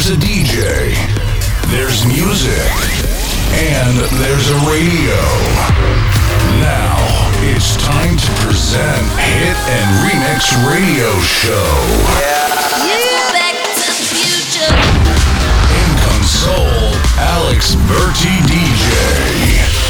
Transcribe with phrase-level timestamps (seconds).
[0.00, 0.94] there's a DJ,
[1.68, 2.72] there's music,
[3.52, 5.20] and there's a radio.
[6.56, 6.96] Now
[7.52, 11.52] it's time to present Hit and Remix Radio Show.
[12.16, 12.48] Yeah.
[12.88, 13.32] yeah.
[13.36, 14.72] Back to the future.
[15.76, 19.89] In console, Alex Berti DJ.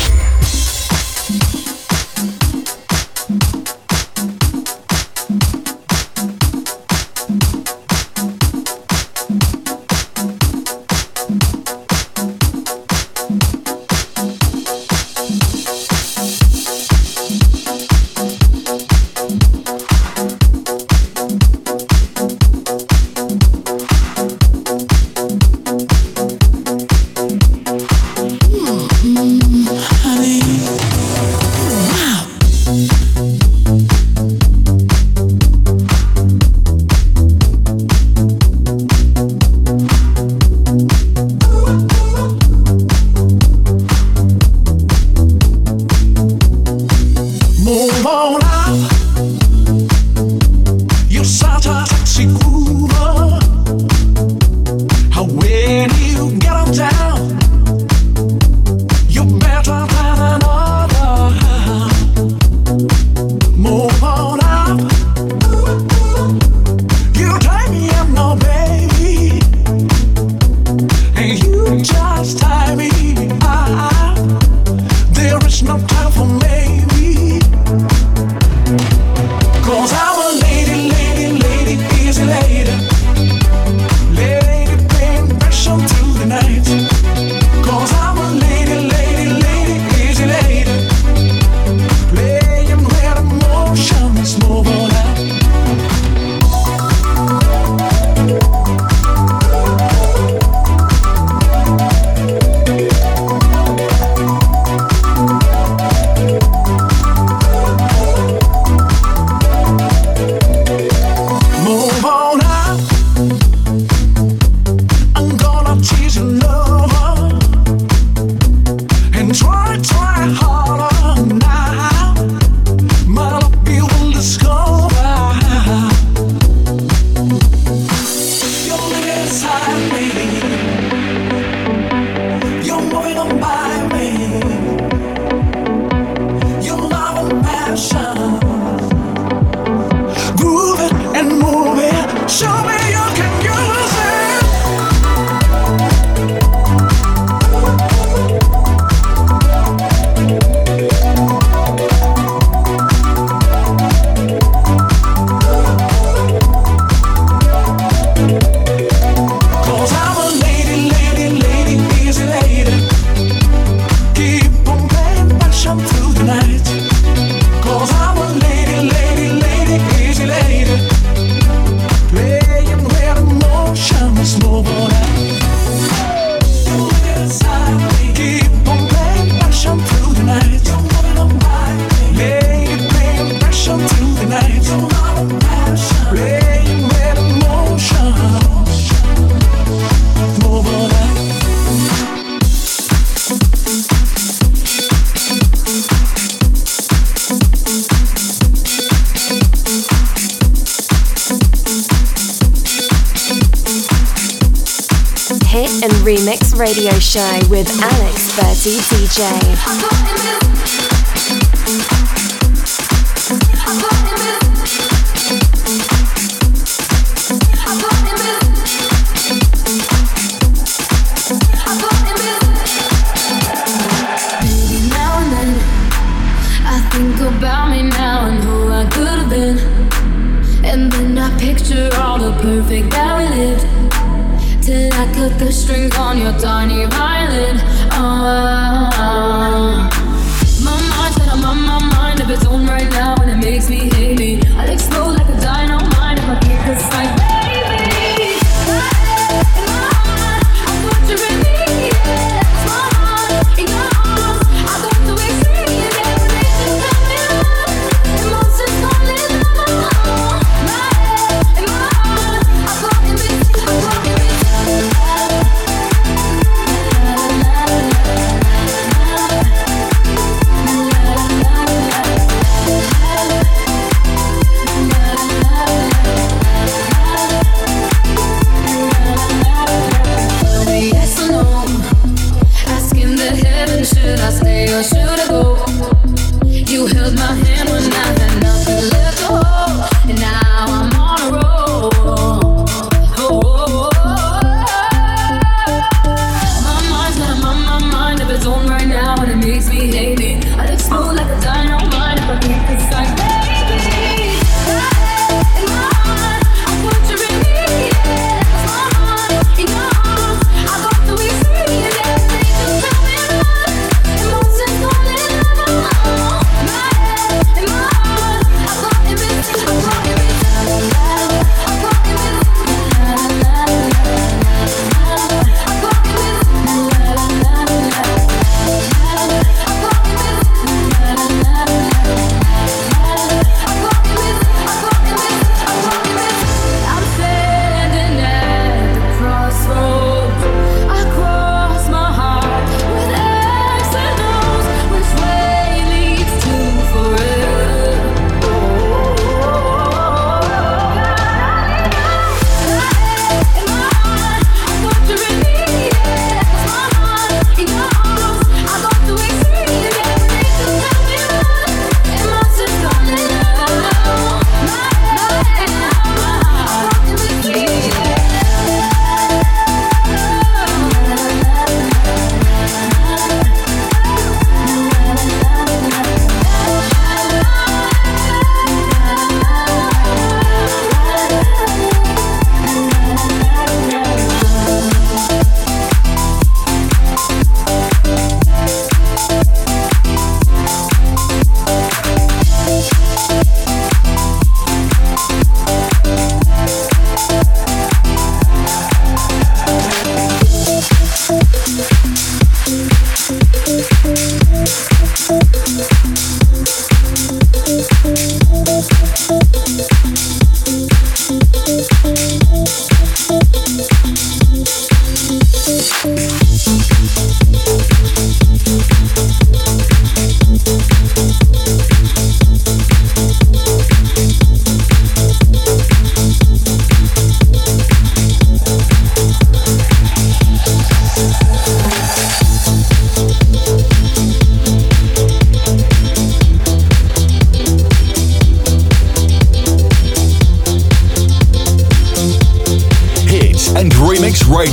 [205.60, 210.79] And Remix Radio Show with Alex Berti DJ.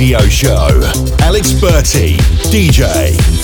[0.08, 0.68] Radio Show.
[1.20, 2.16] Alex Berti,
[2.50, 3.37] DJ.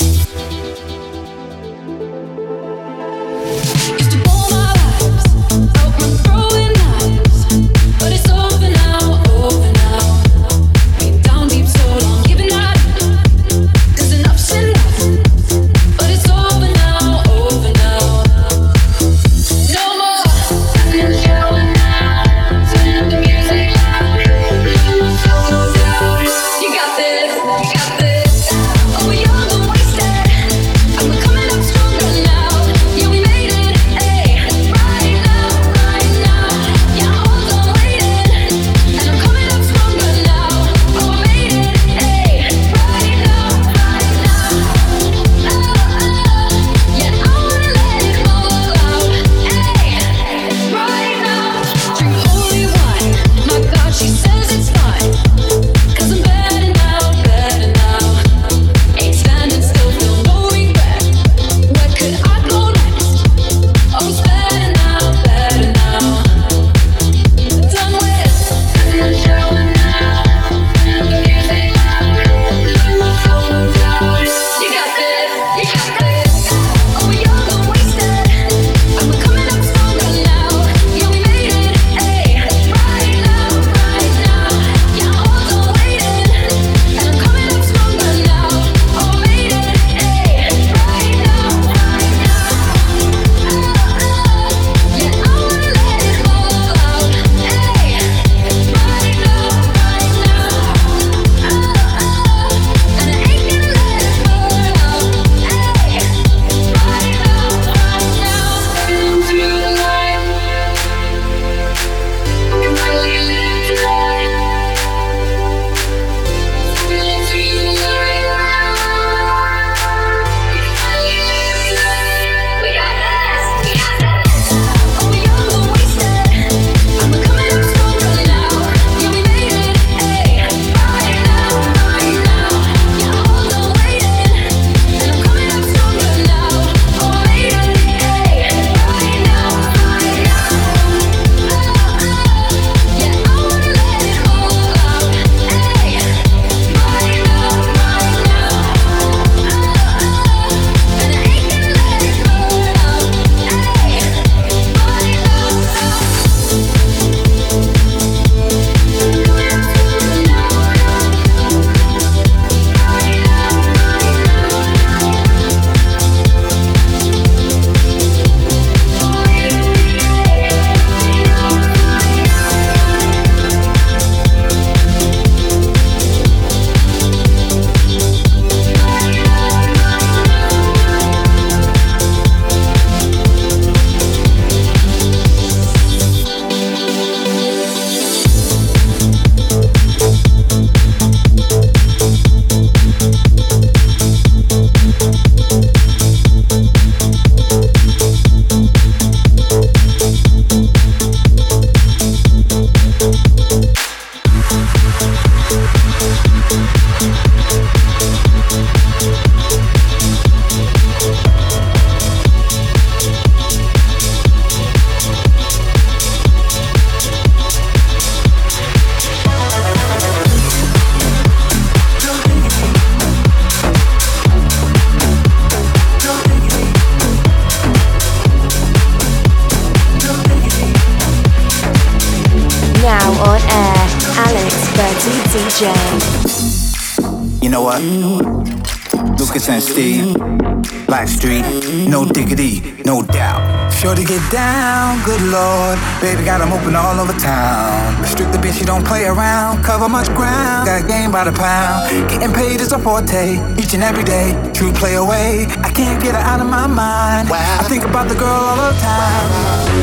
[244.04, 245.78] Get down, good lord.
[246.00, 248.00] Baby got them open all over town.
[248.00, 249.62] Restrict the bitch, you don't play around.
[249.64, 251.90] Cover much ground, got game by the pound.
[252.08, 254.32] Getting paid is a forte, each and every day.
[254.54, 257.28] True play away, I can't get her out of my mind.
[257.30, 259.26] I think about the girl all the time.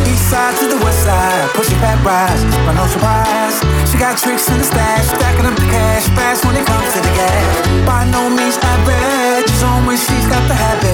[0.08, 3.56] East side to the west side, pushing back rise, but no surprise.
[3.90, 7.00] She got tricks in the stash, stacking up the cash fast when it comes to
[7.02, 7.46] the gas.
[7.86, 9.31] By no means average,
[9.64, 10.94] on when she's got the habit.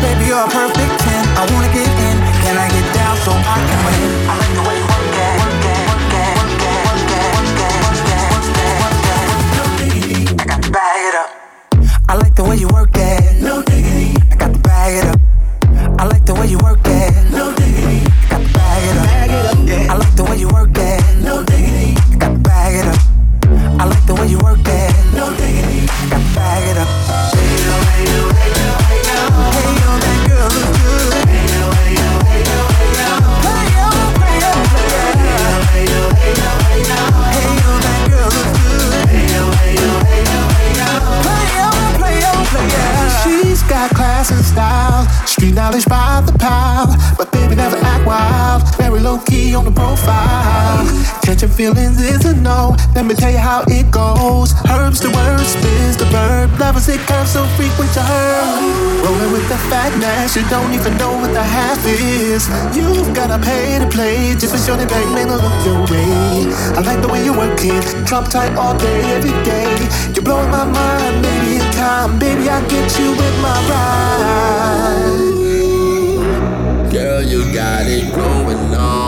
[0.00, 1.24] Baby, you're a perfect 10.
[1.36, 2.16] I wanna get in.
[2.42, 4.10] Can I get down so I can win?
[4.28, 5.34] I like the way you work it.
[5.42, 9.24] Work it, work it, work it, work it, work it, work it, work it,
[9.60, 10.40] work it.
[10.40, 11.30] I got to it up.
[12.08, 13.36] I like the way you work that.
[13.40, 13.67] No
[52.98, 54.50] Let me tell you how it goes.
[54.66, 56.50] Herbs the word, spins the verb.
[56.58, 58.42] Lovers it curves so frequent to her.
[59.06, 62.48] Rolling with the fatness, you don't even know what the half is.
[62.74, 66.50] You've gotta pay to play just for sure they bang man look your way.
[66.74, 69.78] I like the way you work it, drop tight all day, every day.
[70.12, 75.38] You're blowing my mind, maybe in time, baby I get you with my ride.
[76.90, 79.07] Girl, you got it going on.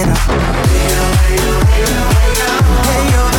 [0.00, 0.18] it up.
[0.18, 2.48] Hey yo, hey yo, hey yo,
[2.82, 3.33] hey yo.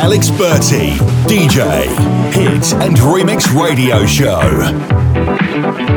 [0.00, 1.84] Alex Berti, DJ,
[2.32, 5.95] Hit and Remix Radio Show.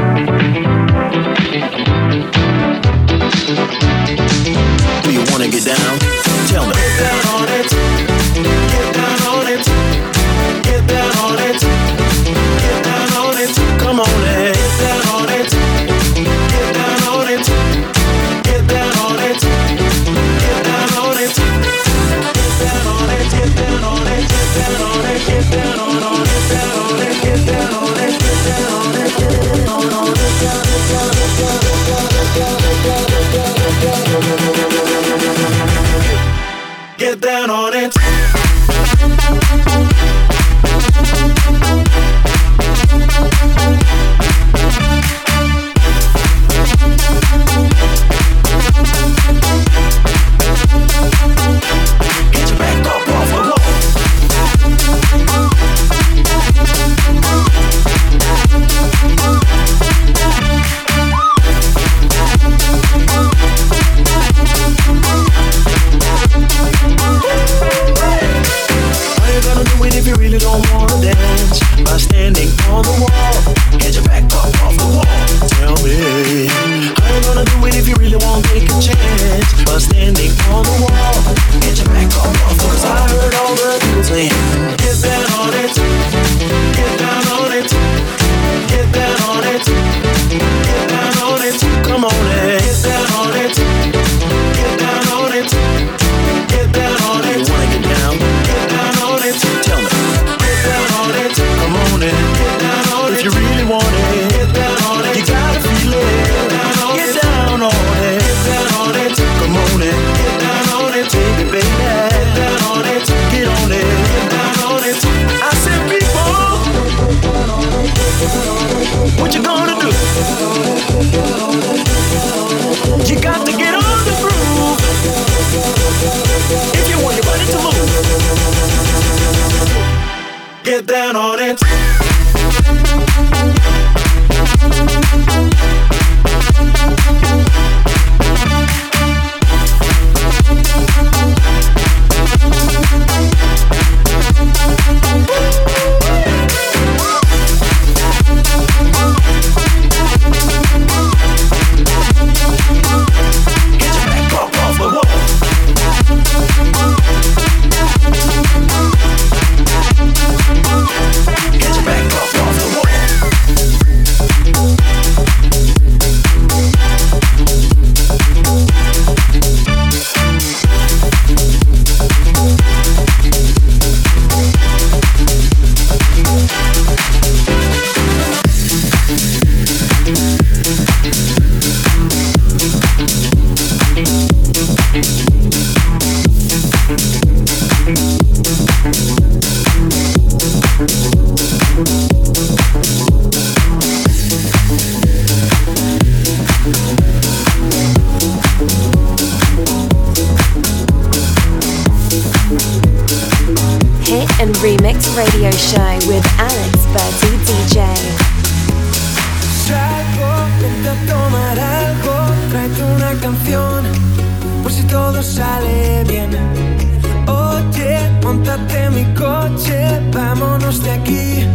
[218.29, 221.47] Montate mi coche, vámonos de aquí.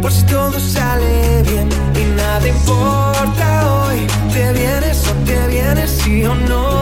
[0.00, 1.68] Por si todo sale bien
[2.00, 4.06] y nada importa hoy.
[4.32, 6.75] Te vienes o te vienes, sí o no.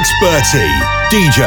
[0.00, 0.68] Alex Berti,
[1.12, 1.44] DJ.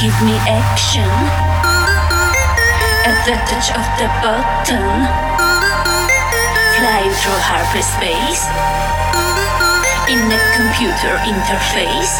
[0.00, 1.06] give me action.
[3.06, 5.06] At the touch of the button.
[6.74, 8.46] Flying through hyperspace
[10.10, 12.18] in a computer interface.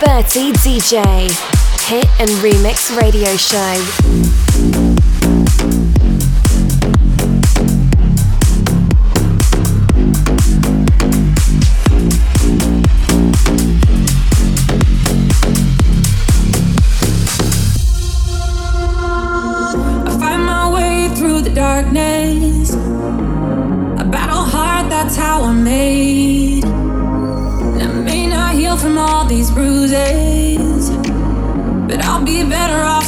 [0.00, 1.00] Berti DJ,
[1.88, 4.85] Hit and Remix Radio Show.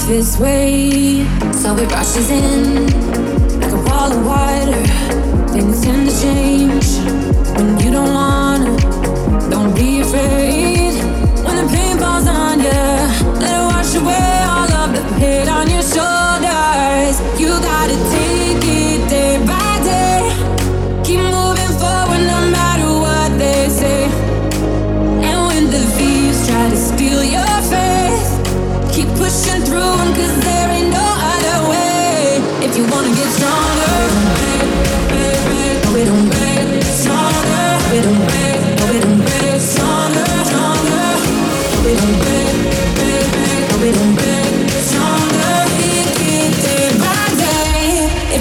[0.08, 1.22] This way.
[1.52, 2.86] So it rushes in
[3.60, 4.82] like a wall of water.
[5.52, 6.86] Things tend to change
[7.54, 8.47] when you don't want.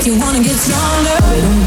[0.08, 1.67] you wanna get stronger.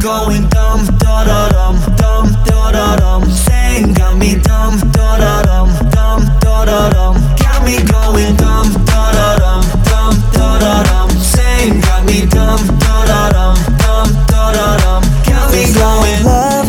[0.00, 3.30] going dumb, da da dum, dumb, da da dum.
[3.30, 7.14] Saying got me dumb, da da dum, dumb, da da dum.
[7.36, 11.10] Got me going dumb, da da dum, dumb, da da dum.
[11.20, 15.02] Saying got me dumb, da da dum, dumb, da da dum.
[15.28, 16.24] Got me going.
[16.24, 16.68] Love,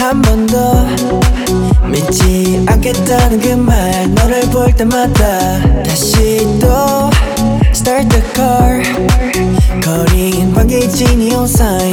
[0.00, 0.84] 한 번 더
[1.86, 7.10] 믿지 않겠다는 그 말 너를 볼 때마다 다시 또
[7.72, 8.82] start the car
[9.84, 11.89] 거린 환기진이 온 사이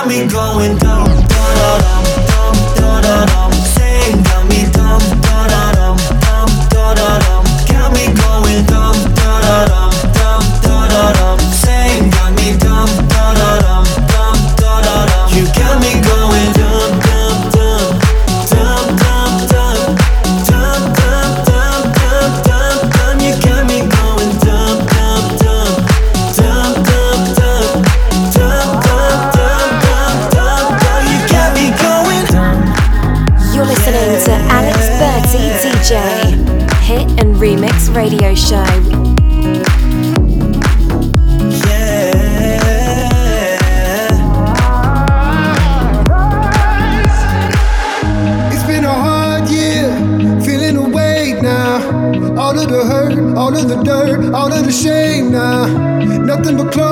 [0.00, 3.59] got me going dumb, dum, dum, dum, dum, dum.
[53.82, 55.66] dirt, all of the shame now.
[56.18, 56.89] Nothing but clothes.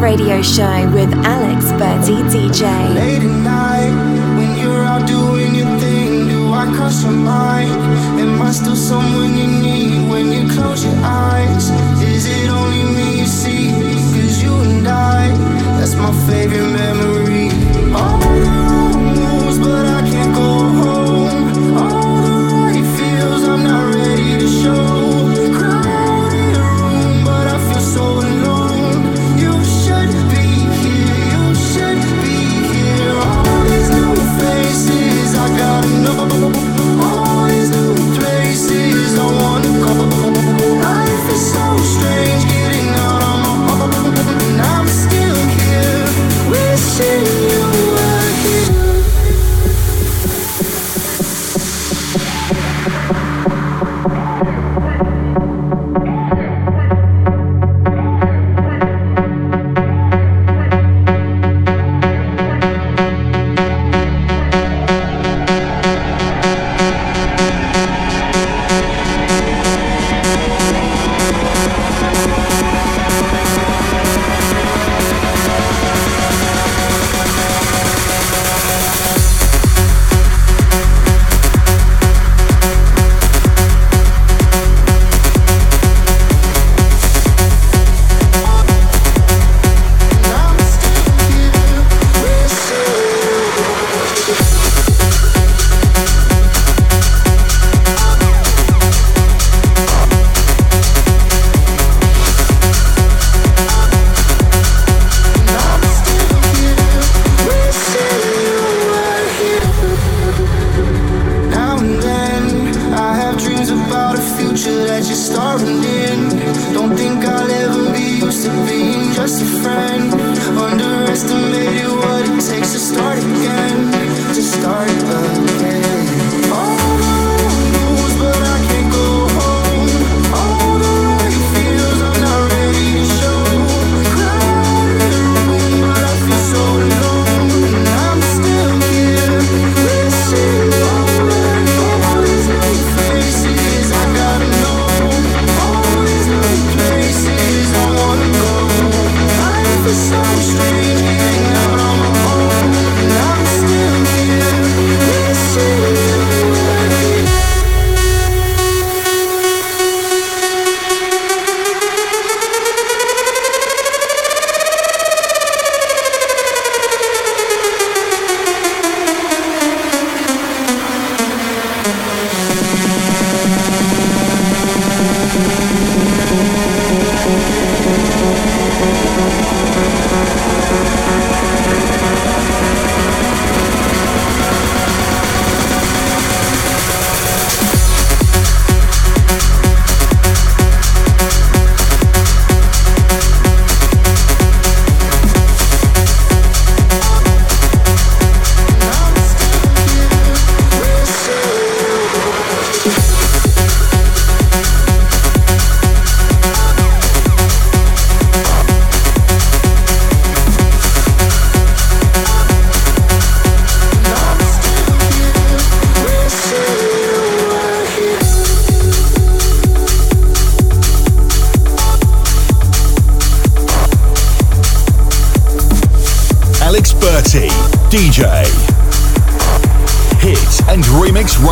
[0.00, 2.62] radio show with Alex Berti DJ.
[2.94, 3.92] Late at night,
[4.38, 7.70] when you're out doing your thing, do I cross your mind?
[8.20, 11.70] Am I still someone you need when you close your eyes?
[12.00, 13.70] Is it only me you see?
[14.14, 15.28] Cause you and I,
[15.78, 17.17] that's my favorite memory.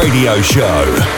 [0.06, 1.15] Radio Show.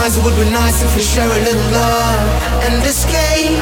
[0.00, 3.60] sometimes it would be nice if we share a little love and escape.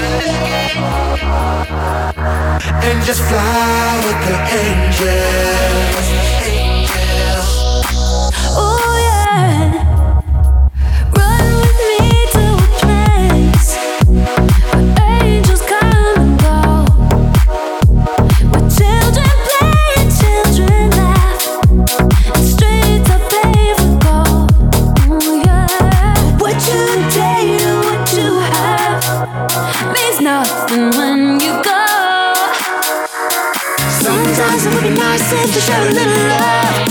[2.85, 6.58] And just fly with the angels.
[35.39, 36.88] chance to show a little love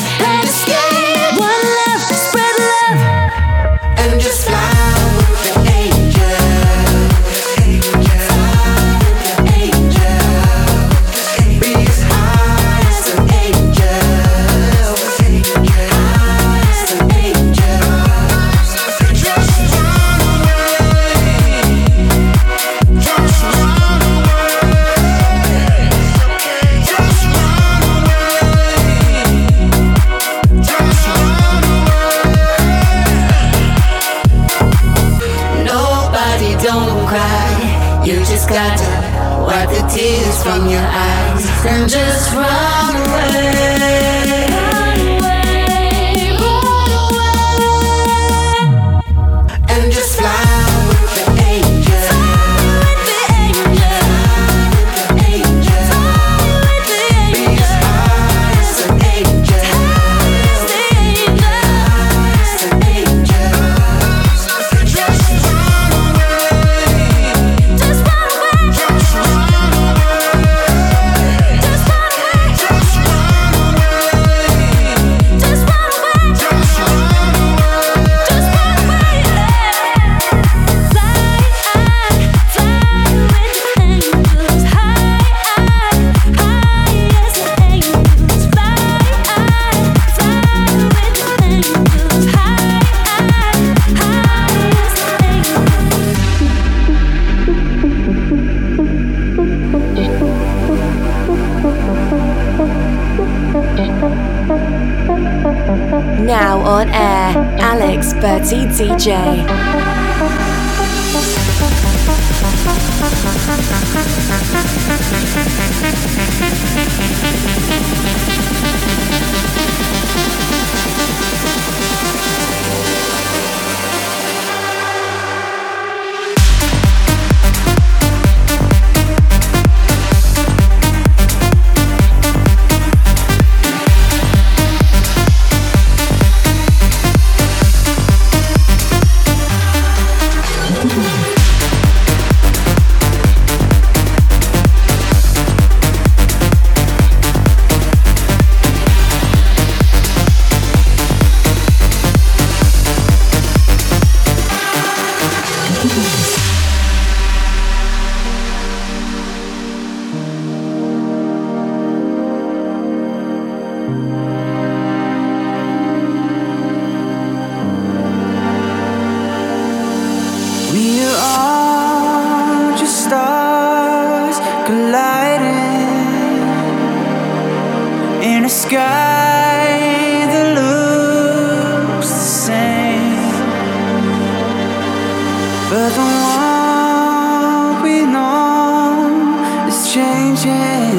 [185.69, 190.95] But the world we know is changing.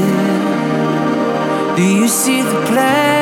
[1.74, 3.17] Do you see the place?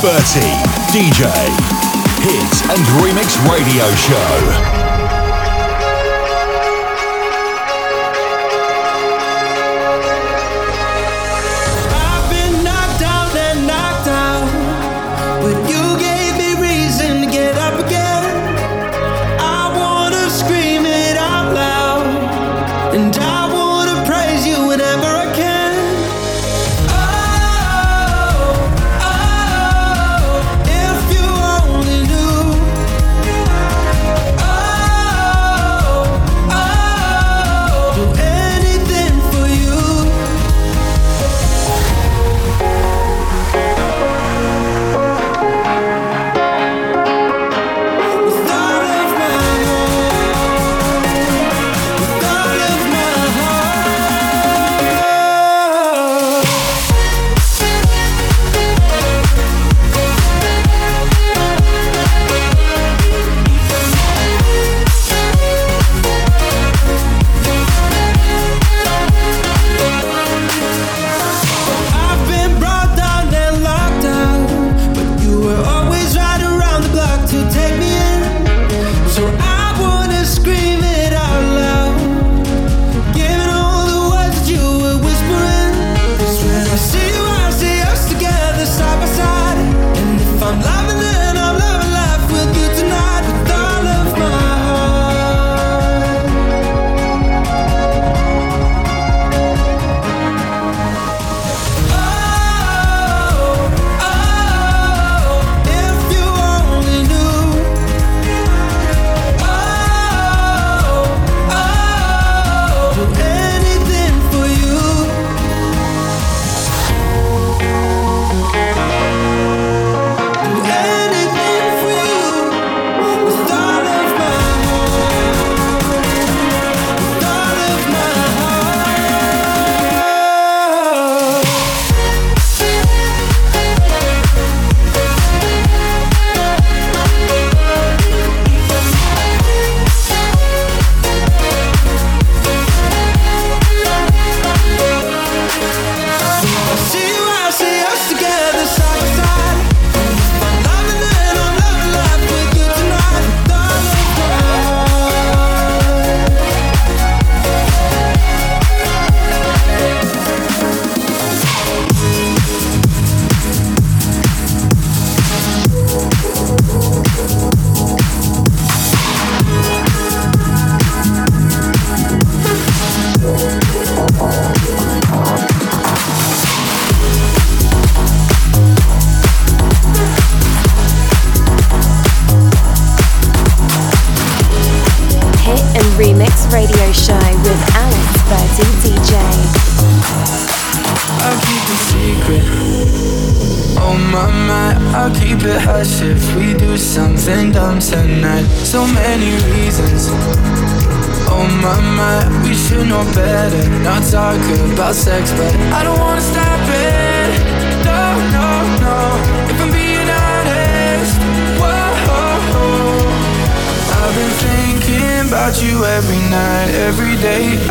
[0.00, 1.28] DJ,
[2.22, 4.79] Hit and Remix Radio Show.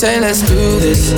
[0.00, 1.12] Say let's do this.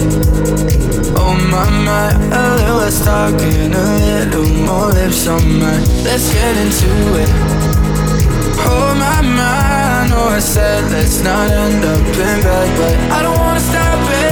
[1.14, 5.84] Oh my my, oh, a little less talking, a little more lips on mine.
[6.02, 6.90] Let's get into
[7.22, 7.30] it.
[8.66, 13.22] Oh my my, I know I said let's not end up in bed, but I
[13.22, 14.31] don't wanna stop it.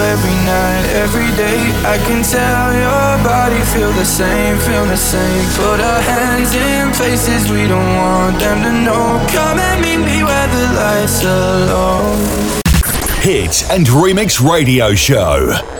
[0.00, 1.58] Every night, every day.
[1.84, 5.44] I can tell your body feel the same, feel the same.
[5.56, 9.26] Put our hands in places we don't want them to know.
[9.30, 12.16] Come and meet me where the lights are low.
[13.20, 15.77] Hit and Remix Radio Show.